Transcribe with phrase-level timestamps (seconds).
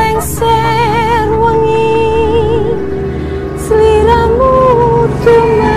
[0.00, 1.86] lengser wengi
[3.64, 4.52] sliramu
[5.22, 5.69] tumake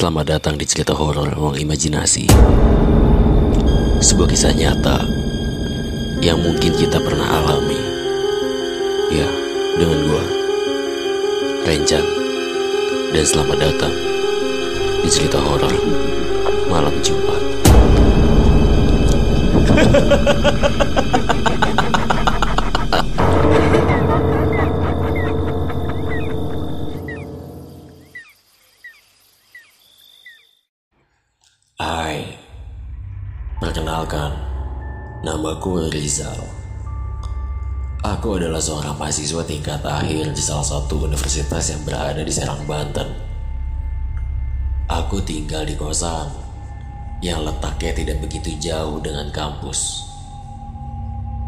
[0.00, 2.24] selamat datang di cerita horor ruang imajinasi.
[4.00, 5.04] Sebuah kisah nyata
[6.24, 7.76] yang mungkin kita pernah alami.
[9.12, 9.28] Ya,
[9.76, 10.24] dengan gua,
[11.68, 12.00] Renjan.
[13.12, 13.92] Dan selamat datang
[15.04, 15.76] di cerita horor
[16.72, 17.44] malam Jumat.
[35.60, 36.40] namaku Rizal.
[38.00, 43.12] Aku adalah seorang mahasiswa tingkat akhir di salah satu universitas yang berada di Serang, Banten.
[44.88, 46.32] Aku tinggal di kosan
[47.20, 50.08] yang letaknya tidak begitu jauh dengan kampus.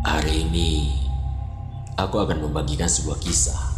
[0.04, 0.92] Hari ini,
[1.96, 3.72] aku akan membagikan sebuah kisah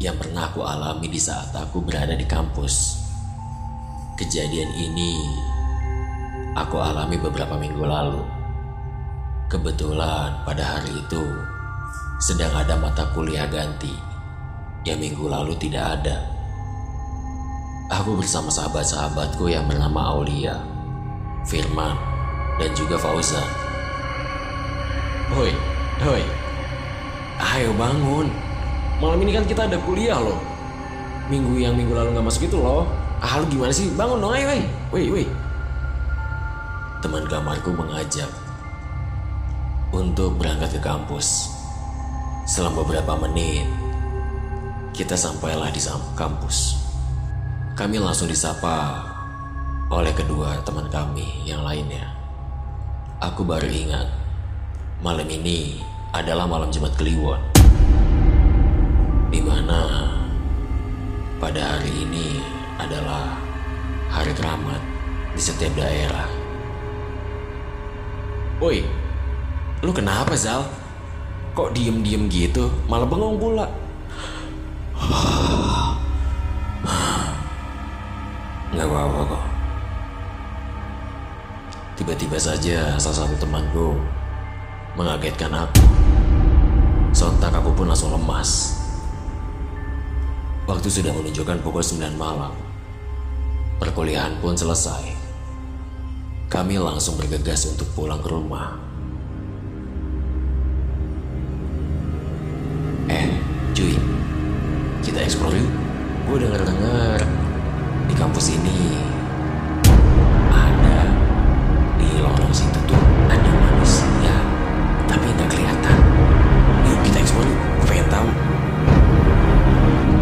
[0.00, 2.96] yang pernah aku alami di saat aku berada di kampus.
[4.16, 5.12] Kejadian ini
[6.56, 8.39] aku alami beberapa minggu lalu.
[9.50, 11.26] Kebetulan pada hari itu
[12.22, 13.90] sedang ada mata kuliah ganti
[14.86, 16.22] yang minggu lalu tidak ada.
[17.90, 20.54] Aku bersama sahabat-sahabatku yang bernama Aulia,
[21.50, 21.98] Firman,
[22.62, 23.42] dan juga Fauzan.
[25.34, 25.50] Hoi,
[25.98, 26.22] hoi,
[27.42, 28.30] ayo bangun.
[29.02, 30.38] Malam ini kan kita ada kuliah loh.
[31.26, 32.86] Minggu yang minggu lalu nggak masuk itu loh.
[33.18, 33.90] Ah lu gimana sih?
[33.98, 34.46] Bangun dong ayo,
[34.94, 35.10] woi.
[35.10, 35.26] Woi.
[37.02, 38.30] Teman kamarku mengajak
[39.90, 41.50] untuk berangkat ke kampus.
[42.46, 43.66] Selang beberapa menit,
[44.94, 45.82] kita sampailah di
[46.18, 46.78] kampus.
[47.78, 49.06] Kami langsung disapa
[49.90, 52.10] oleh kedua teman kami yang lainnya.
[53.22, 54.06] Aku baru ingat,
[55.02, 57.42] malam ini adalah malam Jumat Kliwon.
[59.30, 60.10] Di mana
[61.38, 62.42] pada hari ini
[62.78, 63.38] adalah
[64.10, 64.82] hari keramat
[65.32, 66.26] di setiap daerah.
[68.60, 68.84] Woi,
[69.80, 70.64] lu kenapa Zal?
[71.56, 72.70] Kok diem-diem gitu?
[72.86, 73.66] Malah bengong pula.
[78.70, 79.44] Nggak apa-apa kok.
[82.00, 83.98] Tiba-tiba saja salah satu temanku
[84.94, 85.84] mengagetkan aku.
[87.10, 88.78] Sontak aku pun langsung lemas.
[90.70, 92.54] Waktu sudah menunjukkan pukul 9 malam.
[93.82, 95.18] Perkuliahan pun selesai.
[96.46, 98.89] Kami langsung bergegas untuk pulang ke rumah.
[105.10, 105.66] Kita explore yuk.
[106.30, 107.18] Gue denger-denger
[108.06, 109.02] di kampus ini
[110.54, 111.10] ada
[111.98, 114.34] di lorong situ tuh ada manusia
[115.10, 115.98] tapi nggak kelihatan.
[116.86, 117.58] Yuk kita explore yuk.
[117.58, 118.28] Gue pengen tahu.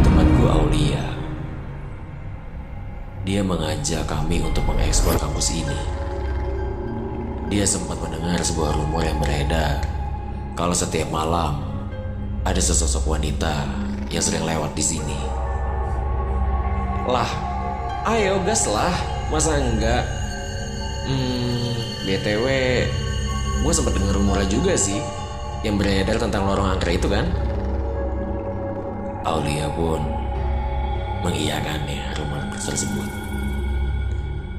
[0.09, 1.04] Temanku Aulia.
[3.28, 5.81] Dia mengajak kami untuk mengeksplor kampus ini.
[7.53, 9.84] Dia sempat mendengar sebuah rumor yang beredar
[10.56, 11.60] kalau setiap malam
[12.48, 15.19] ada sesosok wanita yang sering lewat di sini.
[17.09, 17.29] Lah,
[18.09, 18.93] ayo gas lah,
[19.33, 20.05] masa enggak?
[21.09, 21.73] Hmm,
[22.05, 22.47] BTW,
[23.65, 25.01] gue sempat dengar rumornya juga sih
[25.65, 27.29] yang beredar tentang lorong angker itu kan?
[29.25, 30.01] Aulia pun
[31.25, 33.09] mengiyakannya rumor tersebut.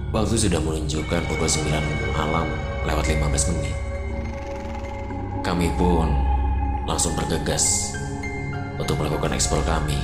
[0.09, 1.69] Waktu sudah menunjukkan pukul 9
[2.17, 2.49] malam
[2.85, 3.77] lewat 15 menit.
[5.45, 6.09] Kami pun
[6.89, 7.93] langsung bergegas
[8.79, 9.99] untuk melakukan eksplor kami.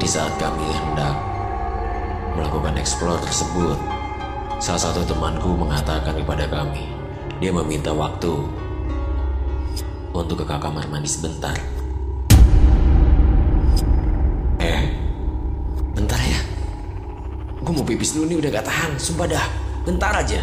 [0.00, 1.14] Di saat kami hendak
[2.34, 3.78] melakukan eksplor tersebut,
[4.58, 6.88] salah satu temanku mengatakan kepada kami,
[7.38, 8.32] dia meminta waktu
[10.16, 11.54] untuk ke kamar mandi sebentar.
[14.58, 14.82] Eh,
[15.94, 16.40] bentar ya.
[17.62, 19.46] Gue mau pipis dulu nih udah gak tahan, sumpah dah.
[19.84, 20.40] Bentar aja.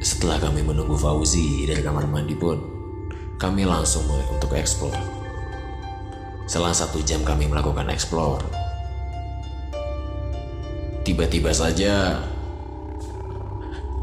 [0.00, 2.73] Setelah kami menunggu Fauzi dari kamar mandi pun,
[3.36, 4.94] kami langsung untuk eksplor.
[6.44, 8.44] Setelah satu jam kami melakukan eksplor,
[11.02, 12.20] tiba-tiba saja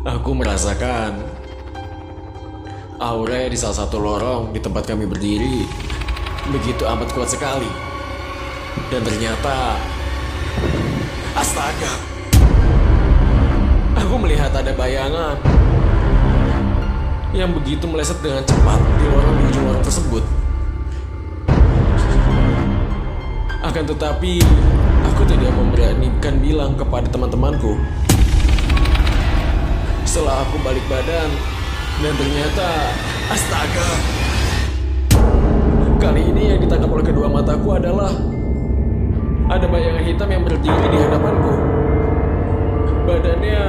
[0.01, 1.21] aku merasakan
[3.01, 5.65] aura di salah satu lorong di tempat kami berdiri
[6.49, 7.69] begitu amat kuat sekali.
[8.89, 9.77] Dan ternyata
[11.31, 11.93] Astaga.
[13.95, 15.39] Aku melihat ada bayangan
[17.31, 20.23] yang begitu meleset dengan cepat di lorong ujung lorong tersebut.
[23.63, 24.43] Akan tetapi,
[25.07, 27.79] aku tidak memberanikan bilang kepada teman-temanku.
[30.03, 31.29] Setelah aku balik badan,
[32.03, 32.67] dan ternyata,
[33.31, 33.89] astaga,
[36.03, 38.11] kali ini yang ditangkap oleh kedua mataku adalah
[39.47, 41.53] ada bayangan hitam yang berdiri di hadapanku.
[43.07, 43.61] Badannya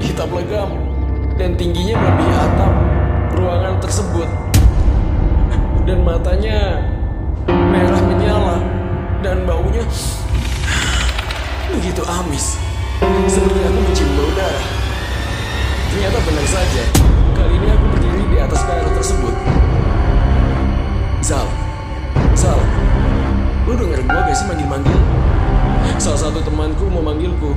[0.00, 0.83] hitam legam
[1.34, 2.74] dan tingginya melebihi atap
[3.34, 4.28] ruangan tersebut.
[5.84, 6.80] Dan matanya
[7.50, 8.56] merah menyala
[9.20, 9.84] dan baunya
[11.74, 12.56] begitu amis.
[13.28, 14.66] Seperti aku mencium bau darah.
[15.92, 16.82] Ternyata benar saja,
[17.36, 19.34] kali ini aku berdiri di atas daerah tersebut.
[21.20, 21.46] Zal,
[22.34, 22.60] Zal,
[23.68, 25.00] lu denger gua gak sih manggil-manggil?
[26.00, 27.52] Salah satu temanku memanggilku.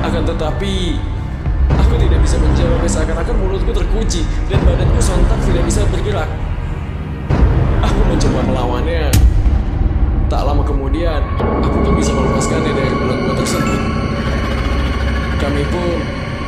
[0.00, 0.96] Akan tetapi,
[1.90, 6.30] aku tidak bisa menjawab seakan-akan mulutku terkunci dan badanku sontak tidak bisa bergerak.
[7.82, 9.10] Aku mencoba melawannya.
[10.30, 13.80] Tak lama kemudian, aku pun bisa melepaskannya dari belenggu tersebut.
[15.42, 15.98] Kami pun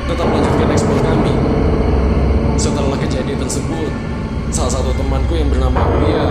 [0.06, 1.34] tetap melanjutkan ekspor kami.
[2.54, 3.90] Setelah kejadian tersebut,
[4.54, 6.30] salah satu temanku yang bernama Ulia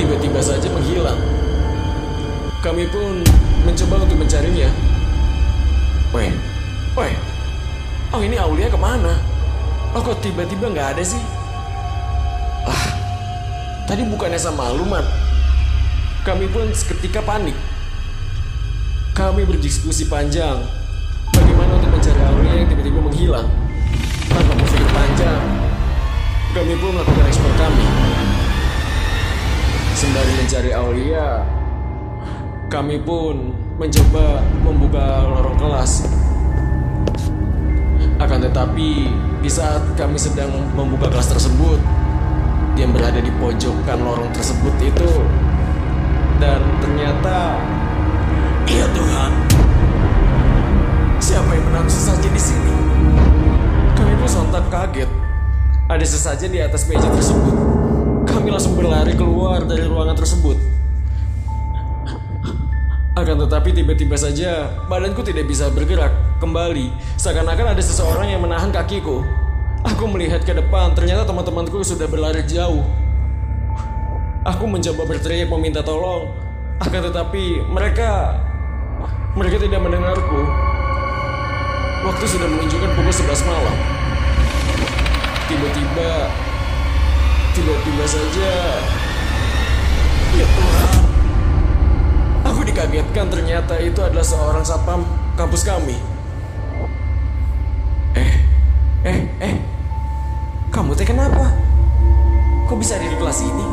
[0.00, 1.20] tiba-tiba saja menghilang.
[2.64, 3.20] Kami pun
[3.68, 4.72] mencoba untuk mencarinya.
[6.16, 6.32] Weh,
[6.96, 7.12] weh,
[8.10, 9.14] oh ini Aulia ke mana?
[9.94, 11.22] Oh kok tiba-tiba nggak ada sih?
[12.66, 12.84] Ah,
[13.86, 15.02] tadi bukannya sama lu, Man.
[16.26, 17.56] Kami pun seketika panik.
[19.14, 20.62] Kami berdiskusi panjang
[21.34, 23.48] bagaimana untuk mencari Aulia yang tiba-tiba menghilang.
[24.30, 25.42] Tanpa berpikir panjang,
[26.54, 27.86] kami pun melakukan ekspor kami.
[29.98, 31.28] Sembari mencari Aulia,
[32.70, 36.06] kami pun mencoba membuka lorong kelas.
[38.50, 38.90] Tetapi,
[39.46, 41.78] di saat kami sedang membuka kelas tersebut,
[42.74, 45.22] yang berada di pojokan lorong tersebut itu,
[46.42, 47.62] dan ternyata,
[48.66, 49.30] iya Tuhan,
[51.22, 52.74] siapa yang menaruh sesajen di sini?
[53.94, 55.06] Kami pun sontak kaget.
[55.86, 57.54] Ada sesajen di atas meja tersebut.
[58.26, 60.58] Kami langsung berlari keluar dari ruangan tersebut.
[63.30, 66.10] Akan tetapi tiba-tiba saja badanku tidak bisa bergerak
[66.42, 66.90] kembali.
[67.14, 69.22] Seakan-akan ada seseorang yang menahan kakiku.
[69.86, 72.82] Aku melihat ke depan, ternyata teman-temanku sudah berlari jauh.
[74.42, 76.34] Aku mencoba berteriak meminta tolong.
[76.82, 78.34] Akan tetapi mereka
[79.38, 80.42] mereka tidak mendengarku.
[82.10, 83.76] Waktu sudah menunjukkan pukul 11 malam.
[85.46, 86.10] Tiba-tiba
[87.54, 88.50] tiba-tiba saja
[90.34, 90.99] ya Tuhan
[92.80, 95.04] dikagetkan ternyata itu adalah seorang satpam
[95.36, 96.00] kampus kami.
[98.16, 98.32] Eh
[99.04, 99.54] eh eh.
[100.72, 101.52] Kamu teh kenapa?
[102.72, 103.66] Kok bisa ada di kelas ini?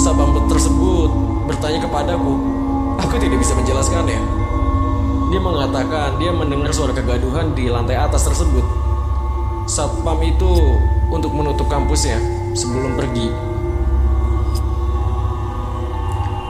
[0.00, 1.10] Satpam tersebut
[1.52, 2.34] bertanya kepadaku.
[3.04, 4.16] Aku tidak bisa menjelaskannya
[5.28, 8.64] dia mengatakan dia mendengar suara kegaduhan di lantai atas tersebut.
[9.68, 10.80] Satpam itu
[11.12, 12.16] untuk menutup kampusnya
[12.56, 13.28] sebelum pergi.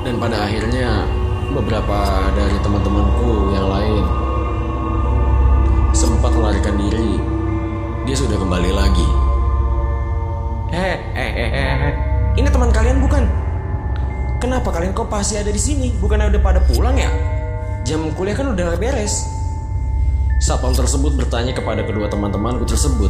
[0.06, 1.08] Dan pada akhirnya
[1.54, 1.98] beberapa
[2.34, 4.04] dari teman-temanku yang lain
[5.94, 7.22] sempat melarikan diri.
[8.04, 9.08] Dia sudah kembali lagi.
[10.74, 11.94] Eh, eh, eh, eh,
[12.34, 13.24] ini teman kalian bukan?
[14.42, 15.94] Kenapa kalian kok pasti ada di sini?
[16.02, 17.08] Bukannya udah pada pulang ya?
[17.86, 19.30] Jam kuliah kan udah beres.
[20.42, 23.08] Satpam tersebut bertanya kepada kedua teman-temanku tersebut.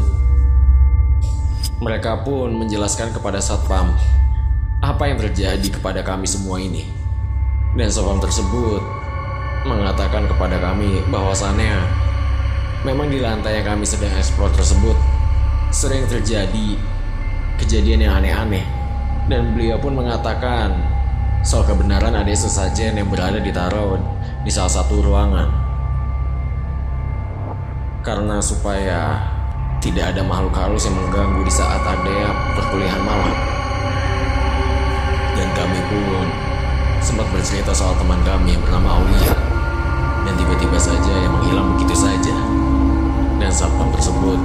[1.82, 3.96] Mereka pun menjelaskan kepada Satpam
[4.78, 7.03] apa yang terjadi kepada kami semua ini.
[7.74, 8.78] Dan Satpam tersebut
[9.66, 11.74] mengatakan kepada kami bahwasannya
[12.86, 14.94] memang di lantai yang kami sedang eksplor tersebut
[15.74, 16.78] sering terjadi
[17.58, 18.62] kejadian yang aneh-aneh.
[19.26, 20.70] Dan beliau pun mengatakan
[21.42, 23.98] soal kebenaran ada sesajen yang berada ditaruh
[24.46, 25.50] di salah satu ruangan.
[28.06, 29.18] Karena supaya
[29.82, 32.18] tidak ada makhluk halus yang mengganggu di saat ada
[32.54, 33.36] perkuliahan malam.
[35.34, 36.53] Dan kami pun
[37.04, 39.36] sempat bercerita soal teman kami yang bernama Aulia.
[40.24, 42.32] Dan tiba-tiba saja yang menghilang begitu saja.
[43.36, 44.40] Dan satpam tersebut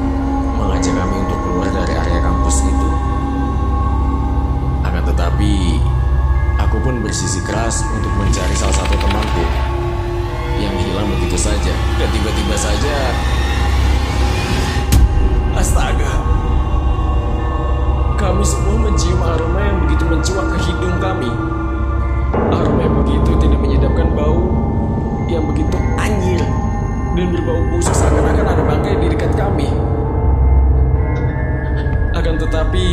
[0.60, 2.90] mengajak kami untuk keluar dari area kampus itu.
[4.84, 5.80] Akan tetapi,
[6.60, 9.46] aku pun bersisi keras untuk mencari salah satu temanku
[10.60, 11.72] yang hilang begitu saja.
[11.96, 12.96] Dan tiba-tiba saja
[15.56, 16.12] Astaga.
[18.20, 21.59] Kami semua mencium aroma yang begitu mencuat ke hidung kami
[23.60, 24.40] menyedapkan bau
[25.28, 26.42] yang begitu anjir
[27.14, 29.70] dan berbau busuk seakan-akan ada bangkai di dekat kami.
[32.16, 32.88] Akan tetapi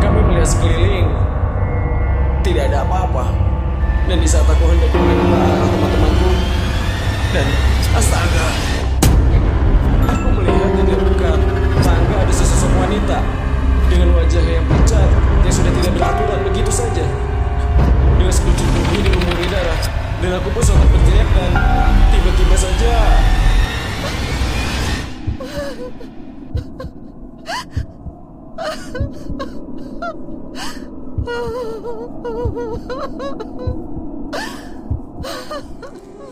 [0.00, 1.08] kami melihat sekeliling
[2.40, 3.30] tidak ada apa-apa
[4.08, 6.30] dan di saat aku hendak mengambil arah teman-temanku
[7.30, 7.46] dan
[7.94, 8.46] astaga
[10.08, 11.38] aku melihat di dekat
[11.84, 13.22] tangga ada sesosok wanita
[13.86, 15.08] dengan wajah yang pucat
[15.46, 16.19] yang sudah tidak berat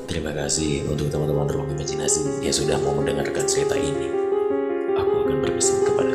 [0.08, 4.12] Terima kasih untuk teman-teman ruang imajinasi yang sudah mau mendengarkan cerita ini.
[5.00, 6.07] Aku akan berpesan kepada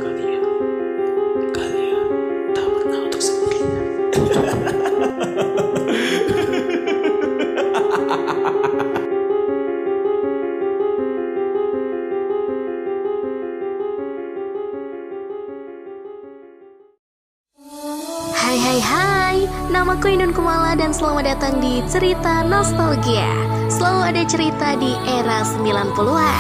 [19.83, 23.27] namaku Indun Kumala dan selamat datang di Cerita Nostalgia
[23.67, 26.39] Selalu ada cerita di era 90-an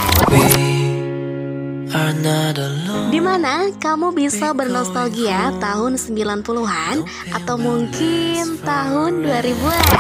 [3.11, 7.03] Di mana kamu bisa bernostalgia tahun 90-an
[7.35, 9.91] atau mungkin tahun 2000-an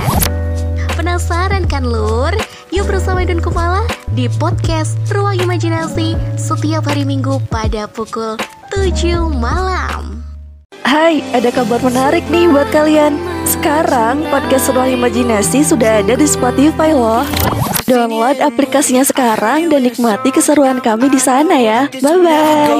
[0.95, 2.31] Penasaran kan lur?
[2.71, 3.83] Yuk bersama Indun Kumala
[4.15, 8.39] di podcast Ruang Imajinasi setiap hari Minggu pada pukul
[8.71, 10.23] 7 malam
[10.83, 13.32] Hai, ada kabar menarik nih buat kalian.
[13.43, 17.27] Sekarang podcast Ruang Imajinasi sudah ada di Spotify loh.
[17.83, 21.91] Download aplikasinya sekarang dan nikmati keseruan kami di sana ya.
[21.91, 22.71] Bye bye.